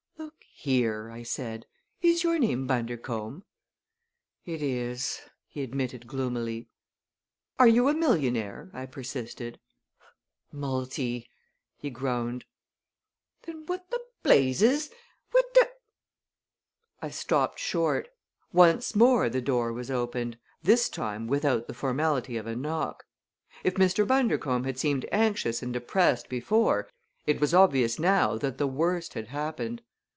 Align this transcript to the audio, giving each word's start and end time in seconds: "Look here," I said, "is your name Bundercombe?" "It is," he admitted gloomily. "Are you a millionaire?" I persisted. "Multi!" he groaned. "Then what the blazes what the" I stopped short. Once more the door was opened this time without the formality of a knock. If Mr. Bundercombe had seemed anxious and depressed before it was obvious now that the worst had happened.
"Look 0.17 0.63
here," 0.67 1.09
I 1.09 1.23
said, 1.23 1.65
"is 2.03 2.21
your 2.21 2.37
name 2.37 2.67
Bundercombe?" 2.67 3.41
"It 4.45 4.61
is," 4.61 5.21
he 5.47 5.63
admitted 5.63 6.05
gloomily. 6.05 6.69
"Are 7.57 7.67
you 7.67 7.87
a 7.89 7.95
millionaire?" 7.95 8.69
I 8.71 8.85
persisted. 8.85 9.59
"Multi!" 10.51 11.27
he 11.79 11.89
groaned. 11.89 12.45
"Then 13.41 13.65
what 13.65 13.89
the 13.89 13.99
blazes 14.21 14.91
what 15.31 15.51
the" 15.55 15.67
I 17.01 17.09
stopped 17.09 17.57
short. 17.57 18.09
Once 18.53 18.95
more 18.95 19.29
the 19.29 19.41
door 19.41 19.73
was 19.73 19.89
opened 19.89 20.37
this 20.61 20.89
time 20.89 21.25
without 21.25 21.65
the 21.65 21.73
formality 21.73 22.37
of 22.37 22.45
a 22.45 22.55
knock. 22.55 23.03
If 23.63 23.73
Mr. 23.75 24.05
Bundercombe 24.05 24.67
had 24.67 24.77
seemed 24.77 25.07
anxious 25.11 25.63
and 25.63 25.73
depressed 25.73 26.29
before 26.29 26.87
it 27.25 27.41
was 27.41 27.51
obvious 27.55 27.97
now 27.97 28.37
that 28.37 28.59
the 28.59 28.67
worst 28.67 29.15
had 29.15 29.29
happened. 29.29 29.81